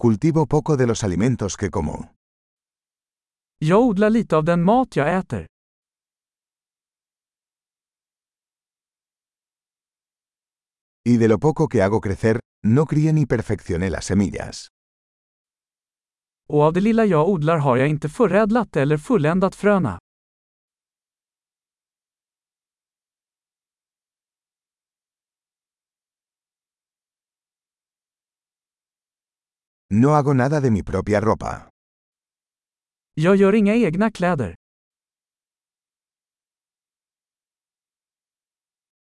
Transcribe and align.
Cultivo 0.00 0.46
poco 0.46 0.76
de 0.76 0.86
los 0.86 1.02
alimentos 1.02 1.56
que 1.56 1.70
como. 1.70 2.14
Jag 3.60 3.80
odlar 3.80 4.10
lite 4.10 4.36
av 4.36 4.44
den 4.44 4.62
mat 4.62 4.96
jag 4.96 5.18
äter. 5.18 5.46
Y 11.04 11.16
de 11.16 11.28
lo 11.28 11.38
poco 11.38 11.68
que 11.68 11.82
hago 11.82 12.00
crecer, 12.00 12.40
no 12.64 12.86
crié 12.86 13.12
ni 13.12 13.26
perfeccioné 13.26 13.90
las 13.90 14.04
semillas. 14.04 14.68
Och 16.48 16.62
av 16.62 16.72
det 16.72 16.80
lilla 16.80 17.04
jag 17.04 17.28
odlar 17.28 17.58
har 17.58 17.76
jag 17.76 17.88
inte 17.88 18.08
förädlat 18.08 18.76
eller 18.76 18.96
fulländat 18.96 19.54
fröna. 19.54 19.98
No 29.90 30.08
hago 30.10 30.34
nada 30.34 30.60
de 30.60 30.70
mi 30.70 30.82
propia 30.82 31.20
ropa. 31.20 31.70
Jag 33.14 33.36
gör 33.36 33.54
inga 33.54 33.74
egna 33.74 34.10
kläder. 34.10 34.54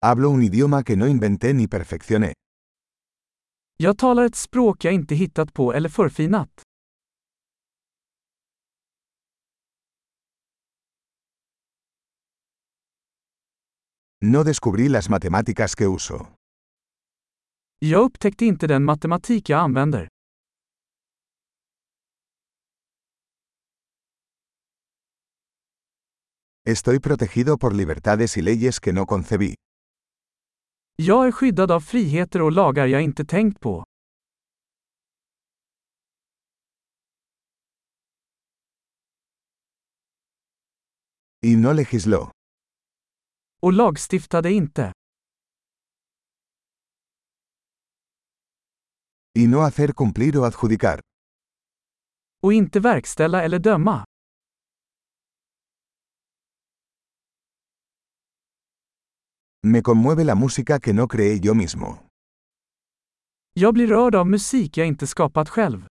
Hablo 0.00 0.30
un 0.30 0.42
idioma 0.42 0.82
que 0.84 0.96
no 0.96 1.06
inventé 1.06 1.52
ni 1.52 1.68
perfeccioné. 1.68 2.32
Jag 3.76 3.98
talar 3.98 4.24
ett 4.24 4.36
språk 4.36 4.84
jag 4.84 4.94
inte 4.94 5.14
hittat 5.14 5.54
på 5.54 5.72
eller 5.72 5.88
förfinat. 5.88 6.62
No 14.20 14.44
descubrí 14.44 14.88
las 14.88 15.08
matemáticas 15.08 15.74
que 15.76 15.84
uso. 15.84 16.26
Jag 17.78 18.04
upptäckte 18.04 18.44
inte 18.44 18.66
den 18.66 18.84
matematik 18.84 19.48
jag 19.48 19.60
använder. 19.60 20.08
Estoy 26.68 26.98
protegido 27.00 27.56
por 27.56 27.74
libertades 27.74 28.36
y 28.36 28.42
leyes 28.42 28.78
que 28.78 28.92
no 28.92 29.06
concebí. 29.06 29.54
Jag 30.96 31.26
är 31.26 31.32
skyddad 31.32 31.70
av 31.70 31.80
friheter 31.80 32.42
och 32.42 32.52
lagar 32.52 32.86
jag 32.86 33.02
inte 33.02 33.24
tänkt 33.24 33.60
på. 33.60 33.84
Y 41.42 41.56
no 41.56 41.72
legisló. 41.72 42.30
Och 43.62 43.72
lagstiftade 43.72 44.52
inte. 44.52 44.92
Y 49.38 49.46
no 49.46 49.58
hacer 49.58 49.92
cumplir 49.92 50.36
o 50.36 50.44
adjudicar. 50.44 51.00
Och 52.42 52.52
inte 52.52 52.80
verkställa 52.80 53.42
eller 53.42 53.58
döma. 53.58 54.07
Me 59.64 59.82
conmueve 59.82 60.24
la 60.24 60.34
música 60.36 60.78
que 60.78 60.92
no 60.92 61.08
creé 61.08 61.40
yo 61.40 61.54
mismo. 61.54 61.98
Jag 63.54 63.74
blir 63.74 63.86
rörd 63.86 64.14
av 64.14 64.26
musik 64.26 64.76
jag 64.76 64.86
inte 64.86 65.06
skapat 65.06 65.48
själv. 65.48 65.86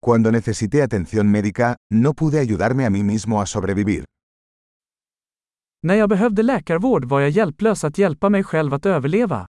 Cuando 0.00 0.30
necesité 0.30 0.82
atención 0.82 1.30
médica, 1.30 1.76
no 1.90 2.14
pude 2.14 2.38
ayudarme 2.38 2.86
a 2.86 2.90
mí 2.90 3.02
mismo 3.02 3.40
a 3.40 3.46
sobrevivir. 3.46 4.04
När 5.82 5.94
jag 5.94 6.08
behövde 6.08 6.42
läkarvård 6.42 7.04
var 7.04 7.20
jag 7.20 7.30
hjälplös 7.30 7.84
att 7.84 7.98
hjälpa 7.98 8.28
mig 8.28 8.44
själv 8.44 8.74
att 8.74 8.86
överleva. 8.86 9.46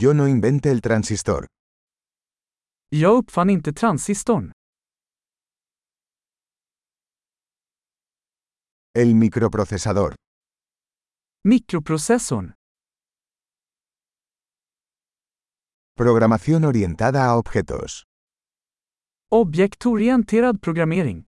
Yo 0.00 0.14
no 0.14 0.28
inventé 0.28 0.70
el 0.70 0.80
transistor. 0.80 1.46
Jag 2.90 3.16
uppfann 3.18 3.50
inte 3.50 3.72
transistorn. 3.72 4.52
El 8.94 9.14
microprocesador. 9.16 10.14
Mikroprocessorn. 11.44 12.54
Programación 15.96 16.64
orientada 16.64 17.24
a 17.26 17.36
objetos. 17.36 18.04
Objektorienterad 19.32 20.60
programmering. 20.60 21.24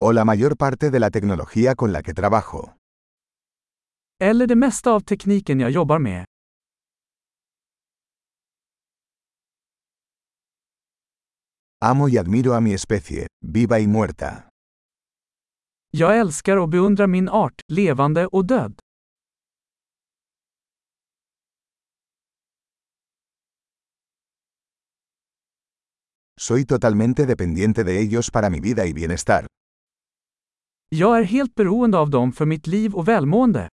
O 0.00 0.12
la 0.12 0.24
mayor 0.24 0.56
parte 0.56 0.90
de 0.90 0.98
la 0.98 1.10
tecnología 1.10 1.76
con 1.76 1.92
la 1.92 2.02
que 2.02 2.12
trabajo. 2.12 2.79
Eller 4.22 4.46
det 4.46 4.56
mesta 4.56 4.90
av 4.90 5.00
tekniken 5.00 5.60
jag 5.60 5.70
jobbar 5.70 5.98
med. 5.98 6.24
Amo 11.84 12.08
y 12.08 12.18
admiro 12.18 12.52
a 12.52 12.60
mi 12.60 12.74
especie, 12.74 13.26
viva 13.40 13.78
y 13.78 13.86
muerta. 13.86 14.44
Jag 15.90 16.18
älskar 16.18 16.56
och 16.56 16.68
beundrar 16.68 17.06
min 17.06 17.28
art, 17.28 17.54
levande 17.68 18.26
och 18.26 18.46
död. 18.46 18.78
Soy 26.40 26.66
totalmente 26.66 27.26
dependiente 27.26 27.84
de 27.84 27.98
ellos 27.98 28.30
para 28.30 28.50
mi 28.50 28.60
vida 28.60 28.86
y 28.86 28.92
bienestar. 28.92 29.46
Jag 30.88 31.18
är 31.18 31.22
helt 31.22 31.54
beroende 31.54 31.98
av 31.98 32.10
dem 32.10 32.32
för 32.32 32.46
mitt 32.46 32.66
liv 32.66 32.94
och 32.94 33.08
välmående. 33.08 33.68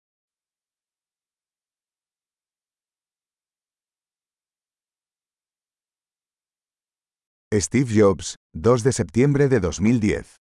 Steve 7.60 7.94
Jobs, 7.94 8.36
2 8.56 8.84
de 8.84 8.92
septiembre 8.92 9.48
de 9.48 9.60
2010. 9.60 10.38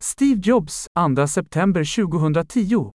Steve 0.00 0.38
Jobs, 0.40 0.86
2 0.94 1.26
september 1.26 1.84
2010 1.84 2.92